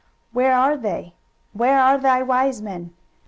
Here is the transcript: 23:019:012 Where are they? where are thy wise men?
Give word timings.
23:019:012 0.33 0.33
Where 0.33 0.53
are 0.57 0.77
they? 0.77 1.13
where 1.53 1.79
are 1.79 1.97
thy 1.99 2.23
wise 2.23 2.59
men? 2.59 2.91